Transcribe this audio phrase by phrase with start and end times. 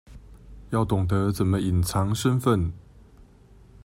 [0.71, 2.73] 要懂得怎麼隱藏身份